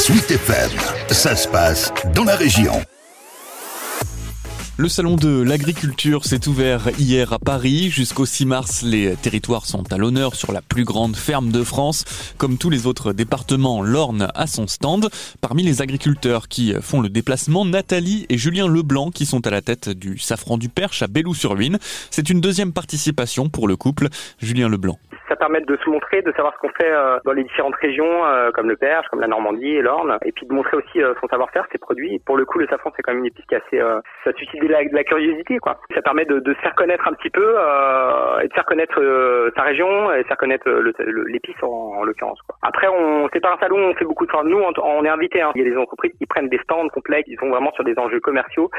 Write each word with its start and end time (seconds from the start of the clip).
Suite 0.00 0.30
FM, 0.30 0.70
ça 1.10 1.36
se 1.36 1.46
passe 1.46 1.92
dans 2.14 2.24
la 2.24 2.34
région. 2.34 2.72
Le 4.78 4.88
salon 4.88 5.16
de 5.16 5.42
l'agriculture 5.42 6.24
s'est 6.24 6.48
ouvert 6.48 6.88
hier 6.98 7.34
à 7.34 7.38
Paris. 7.38 7.90
Jusqu'au 7.90 8.24
6 8.24 8.46
mars, 8.46 8.82
les 8.82 9.14
territoires 9.16 9.66
sont 9.66 9.92
à 9.92 9.98
l'honneur 9.98 10.36
sur 10.36 10.52
la 10.52 10.62
plus 10.62 10.84
grande 10.84 11.16
ferme 11.16 11.52
de 11.52 11.62
France. 11.62 12.06
Comme 12.38 12.56
tous 12.56 12.70
les 12.70 12.86
autres 12.86 13.12
départements, 13.12 13.82
l'Orne 13.82 14.28
a 14.34 14.46
son 14.46 14.66
stand. 14.66 15.10
Parmi 15.42 15.64
les 15.64 15.82
agriculteurs 15.82 16.48
qui 16.48 16.72
font 16.80 17.02
le 17.02 17.10
déplacement, 17.10 17.66
Nathalie 17.66 18.24
et 18.30 18.38
Julien 18.38 18.68
Leblanc 18.68 19.10
qui 19.10 19.26
sont 19.26 19.46
à 19.46 19.50
la 19.50 19.60
tête 19.60 19.90
du 19.90 20.16
Safran 20.18 20.56
du 20.56 20.70
Perche 20.70 21.02
à 21.02 21.08
Bellou-sur-Huine. 21.08 21.78
C'est 22.10 22.30
une 22.30 22.40
deuxième 22.40 22.72
participation 22.72 23.50
pour 23.50 23.68
le 23.68 23.76
couple. 23.76 24.08
Julien 24.38 24.70
Leblanc 24.70 24.98
ça 25.30 25.36
permet 25.36 25.60
de 25.60 25.76
se 25.76 25.88
montrer, 25.88 26.22
de 26.22 26.32
savoir 26.32 26.52
ce 26.54 26.58
qu'on 26.58 26.74
fait 26.74 26.90
euh, 26.90 27.20
dans 27.24 27.32
les 27.32 27.44
différentes 27.44 27.76
régions, 27.76 28.26
euh, 28.26 28.50
comme 28.50 28.68
le 28.68 28.76
Perche, 28.76 29.06
comme 29.08 29.20
la 29.20 29.28
Normandie 29.28 29.76
et 29.76 29.82
l'Orne, 29.82 30.18
et 30.24 30.32
puis 30.32 30.44
de 30.44 30.52
montrer 30.52 30.76
aussi 30.76 31.00
euh, 31.00 31.14
son 31.20 31.28
savoir-faire, 31.28 31.66
ses 31.70 31.78
produits. 31.78 32.18
Pour 32.26 32.36
le 32.36 32.44
coup, 32.44 32.58
le 32.58 32.66
safran, 32.66 32.90
c'est 32.96 33.02
quand 33.02 33.12
même 33.12 33.20
une 33.20 33.26
épice 33.26 33.44
qui 33.46 33.54
est 33.54 33.62
assez, 33.64 33.78
ça 34.24 34.32
suscite 34.32 34.60
de 34.60 34.66
la, 34.66 34.84
de 34.84 34.94
la, 34.94 35.04
curiosité, 35.04 35.58
quoi. 35.58 35.78
Ça 35.94 36.02
permet 36.02 36.24
de, 36.24 36.40
de, 36.40 36.54
se 36.54 36.58
faire 36.58 36.74
connaître 36.74 37.06
un 37.06 37.12
petit 37.12 37.30
peu 37.30 37.54
et 38.42 38.48
de 38.48 38.52
faire 38.52 38.64
connaître 38.64 39.00
sa 39.56 39.62
région 39.62 40.12
et 40.12 40.22
de 40.22 40.26
faire 40.26 40.36
connaître 40.36 40.68
l'épice 40.68 41.62
en, 41.62 41.98
en 41.98 42.04
l'occurrence. 42.04 42.40
Après, 42.62 42.88
on 42.88 43.28
c'est 43.32 43.40
pas 43.40 43.54
un 43.54 43.58
salon, 43.58 43.90
on 43.90 43.94
fait 43.94 44.04
beaucoup 44.04 44.26
de 44.26 44.30
choses. 44.30 44.44
Nous, 44.44 44.58
on, 44.58 45.04
est 45.04 45.08
invités. 45.08 45.40
Hein. 45.40 45.52
Il 45.54 45.62
y 45.62 45.66
a 45.66 45.70
des 45.70 45.76
entreprises 45.76 46.12
qui 46.18 46.26
prennent 46.26 46.48
des 46.48 46.58
stands 46.58 46.88
complets, 46.88 47.22
qui 47.22 47.36
sont 47.36 47.48
vraiment 47.48 47.72
sur 47.72 47.84
des 47.84 47.96
enjeux 47.98 48.20
commerciaux. 48.20 48.70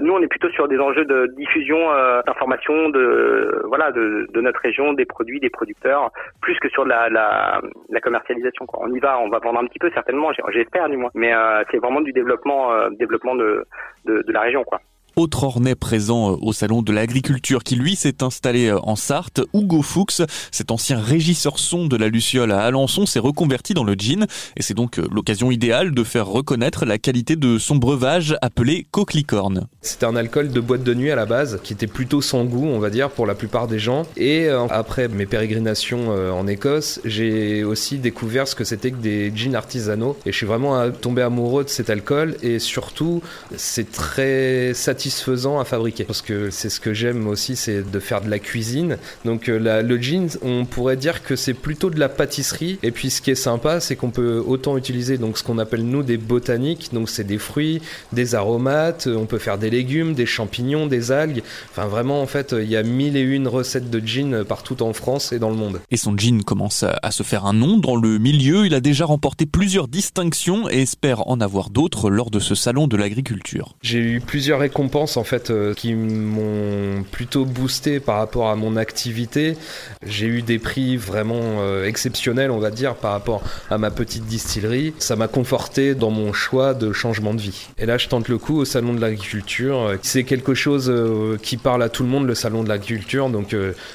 nous, 0.00 0.12
on 0.12 0.22
est 0.22 0.28
plutôt 0.28 0.50
sur 0.50 0.68
des 0.68 0.78
enjeux 0.78 1.04
de 1.04 1.26
diffusion 1.36 1.78
d'informations, 2.26 2.90
de 2.90 3.62
voilà, 3.66 3.90
de, 3.90 4.28
de 4.32 4.40
notre 4.40 4.60
région, 4.60 4.92
des 4.92 5.04
produits, 5.04 5.40
des 5.40 5.50
producteurs 5.50 5.95
plus 6.40 6.58
que 6.60 6.68
sur 6.68 6.84
la, 6.84 7.60
commercialisation. 8.02 8.66
On 8.74 8.92
y 8.94 9.00
va, 9.00 9.18
on 9.18 9.28
va 9.28 9.38
vendre 9.38 9.60
un 9.60 9.66
petit 9.66 9.78
peu 9.78 9.90
certainement, 9.92 10.30
j'espère 10.52 10.88
du 10.88 10.96
moins, 10.96 11.10
mais 11.14 11.34
euh, 11.34 11.64
c'est 11.70 11.78
vraiment 11.78 12.00
du 12.00 12.12
développement, 12.12 12.72
euh, 12.72 12.88
développement 12.98 13.34
de, 13.34 13.66
de, 14.04 14.22
de 14.22 14.32
la 14.32 14.40
région. 14.40 14.64
Quoi. 14.64 14.80
Autre 15.18 15.44
Ornais 15.44 15.74
présent 15.74 16.32
euh, 16.32 16.36
au 16.42 16.52
salon 16.52 16.82
de 16.82 16.92
l'agriculture 16.92 17.64
qui 17.64 17.74
lui 17.74 17.96
s'est 17.96 18.22
installé 18.22 18.66
euh, 18.66 18.78
en 18.82 18.96
Sarthe, 18.96 19.40
Hugo 19.54 19.80
Fuchs, 19.80 20.20
cet 20.50 20.70
ancien 20.70 21.00
régisseur 21.00 21.58
son 21.58 21.86
de 21.86 21.96
la 21.96 22.08
Luciole 22.08 22.52
à 22.52 22.60
Alençon, 22.60 23.06
s'est 23.06 23.18
reconverti 23.18 23.72
dans 23.72 23.82
le 23.82 23.94
gin 23.94 24.26
et 24.58 24.62
c'est 24.62 24.74
donc 24.74 24.98
euh, 24.98 25.08
l'occasion 25.10 25.50
idéale 25.50 25.92
de 25.94 26.04
faire 26.04 26.26
reconnaître 26.26 26.84
la 26.84 26.98
qualité 26.98 27.34
de 27.34 27.56
son 27.56 27.76
breuvage 27.76 28.36
appelé 28.42 28.86
Coquelicorne. 28.90 29.68
C'était 29.80 30.04
un 30.04 30.16
alcool 30.16 30.50
de 30.50 30.60
boîte 30.60 30.82
de 30.82 30.92
nuit 30.92 31.10
à 31.10 31.16
la 31.16 31.24
base 31.24 31.60
qui 31.64 31.72
était 31.72 31.86
plutôt 31.86 32.20
sans 32.20 32.44
goût, 32.44 32.66
on 32.66 32.78
va 32.78 32.90
dire, 32.90 33.08
pour 33.08 33.24
la 33.24 33.34
plupart 33.34 33.68
des 33.68 33.78
gens. 33.78 34.02
Et 34.18 34.50
après 34.68 35.08
mes 35.08 35.24
pérégrinations 35.24 36.10
en 36.10 36.46
Écosse, 36.46 37.00
j'ai 37.06 37.64
aussi 37.64 37.96
découvert 37.96 38.46
ce 38.46 38.54
que 38.54 38.64
c'était 38.64 38.90
que 38.90 38.96
des 38.96 39.32
gins 39.34 39.54
artisanaux 39.54 40.18
et 40.26 40.32
je 40.32 40.36
suis 40.36 40.46
vraiment 40.46 40.90
tombé 40.90 41.22
amoureux 41.22 41.64
de 41.64 41.70
cet 41.70 41.88
alcool 41.88 42.36
et 42.42 42.58
surtout 42.58 43.22
c'est 43.56 43.90
très 43.90 44.74
satisfaisant 44.74 45.05
satisfaisant 45.06 45.60
à 45.60 45.64
fabriquer. 45.64 46.04
Parce 46.04 46.22
que 46.22 46.50
c'est 46.50 46.68
ce 46.68 46.80
que 46.80 46.92
j'aime 46.92 47.28
aussi, 47.28 47.54
c'est 47.54 47.88
de 47.88 48.00
faire 48.00 48.20
de 48.20 48.28
la 48.28 48.38
cuisine. 48.38 48.98
Donc 49.24 49.48
euh, 49.48 49.58
la, 49.58 49.82
le 49.82 49.96
gin, 49.98 50.28
on 50.42 50.64
pourrait 50.64 50.96
dire 50.96 51.22
que 51.22 51.36
c'est 51.36 51.54
plutôt 51.54 51.90
de 51.90 52.00
la 52.00 52.08
pâtisserie. 52.08 52.78
Et 52.82 52.90
puis 52.90 53.10
ce 53.10 53.22
qui 53.22 53.30
est 53.30 53.36
sympa, 53.36 53.78
c'est 53.80 53.94
qu'on 53.94 54.10
peut 54.10 54.42
autant 54.44 54.76
utiliser 54.76 55.16
donc 55.16 55.38
ce 55.38 55.44
qu'on 55.44 55.58
appelle 55.58 55.84
nous 55.84 56.02
des 56.02 56.16
botaniques. 56.16 56.90
Donc 56.92 57.08
c'est 57.08 57.24
des 57.24 57.38
fruits, 57.38 57.80
des 58.12 58.34
aromates. 58.34 59.06
On 59.06 59.26
peut 59.26 59.38
faire 59.38 59.58
des 59.58 59.70
légumes, 59.70 60.14
des 60.14 60.26
champignons, 60.26 60.86
des 60.86 61.12
algues. 61.12 61.42
Enfin 61.70 61.86
vraiment, 61.86 62.20
en 62.20 62.26
fait, 62.26 62.54
il 62.58 62.68
y 62.68 62.76
a 62.76 62.82
mille 62.82 63.16
et 63.16 63.22
une 63.22 63.46
recettes 63.46 63.90
de 63.90 64.04
gin 64.04 64.44
partout 64.44 64.82
en 64.82 64.92
France 64.92 65.32
et 65.32 65.38
dans 65.38 65.50
le 65.50 65.56
monde. 65.56 65.80
Et 65.90 65.96
son 65.96 66.16
gin 66.16 66.42
commence 66.42 66.82
à 66.82 67.10
se 67.12 67.22
faire 67.22 67.46
un 67.46 67.52
nom 67.52 67.78
dans 67.78 67.96
le 67.96 68.18
milieu. 68.18 68.66
Il 68.66 68.74
a 68.74 68.80
déjà 68.80 69.04
remporté 69.04 69.46
plusieurs 69.46 69.86
distinctions 69.86 70.68
et 70.68 70.82
espère 70.82 71.28
en 71.28 71.40
avoir 71.40 71.70
d'autres 71.70 72.10
lors 72.10 72.30
de 72.30 72.40
ce 72.40 72.54
salon 72.56 72.88
de 72.88 72.96
l'agriculture. 72.96 73.76
J'ai 73.82 74.00
eu 74.00 74.20
plusieurs 74.20 74.58
récompenses 74.58 74.95
en 74.96 75.24
fait 75.24 75.50
euh, 75.50 75.74
qui 75.74 75.94
m'ont 75.94 77.02
plutôt 77.10 77.44
boosté 77.44 78.00
par 78.00 78.16
rapport 78.16 78.48
à 78.48 78.56
mon 78.56 78.76
activité. 78.76 79.56
J'ai 80.04 80.26
eu 80.26 80.42
des 80.42 80.58
prix 80.58 80.96
vraiment 80.96 81.40
euh, 81.60 81.84
exceptionnels, 81.84 82.50
on 82.50 82.58
va 82.58 82.70
dire, 82.70 82.94
par 82.94 83.12
rapport 83.12 83.42
à 83.70 83.78
ma 83.78 83.90
petite 83.90 84.24
distillerie. 84.24 84.94
Ça 84.98 85.14
m'a 85.16 85.28
conforté 85.28 85.94
dans 85.94 86.10
mon 86.10 86.32
choix 86.32 86.72
de 86.72 86.92
changement 86.92 87.34
de 87.34 87.40
vie. 87.40 87.68
Et 87.78 87.86
là, 87.86 87.98
je 87.98 88.08
tente 88.08 88.28
le 88.28 88.38
coup 88.38 88.56
au 88.56 88.64
salon 88.64 88.94
de 88.94 89.00
l'agriculture. 89.00 89.92
C'est 90.02 90.24
quelque 90.24 90.54
chose 90.54 90.88
euh, 90.88 91.36
qui 91.42 91.58
parle 91.58 91.82
à 91.82 91.88
tout 91.88 92.02
le 92.02 92.08
monde, 92.08 92.26
le 92.26 92.34
salon 92.34 92.62
de 92.62 92.68
l'agriculture. 92.68 93.28
Donc, 93.28 93.54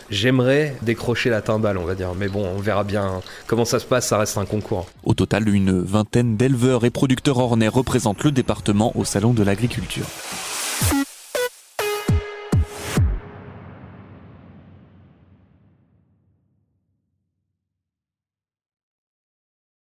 j'aimerais 0.09 0.75
décrocher 0.83 1.29
la 1.29 1.41
timbale, 1.41 1.77
on 1.77 1.85
va 1.85 1.95
dire. 1.95 2.13
Mais 2.17 2.27
bon, 2.27 2.45
on 2.55 2.59
verra 2.59 2.83
bien 2.83 3.21
comment 3.47 3.65
ça 3.65 3.79
se 3.79 3.85
passe. 3.85 4.07
Ça 4.07 4.17
reste 4.17 4.37
un 4.37 4.45
concours. 4.45 4.87
Au 5.03 5.13
total, 5.13 5.49
une 5.49 5.81
vingtaine 5.81 6.37
d'éleveurs 6.37 6.85
et 6.85 6.91
producteurs 6.91 7.39
ornais 7.39 7.67
représentent 7.67 8.23
le 8.23 8.31
département 8.31 8.91
au 8.95 9.05
salon 9.05 9.33
de 9.33 9.43
l'agriculture. 9.43 10.05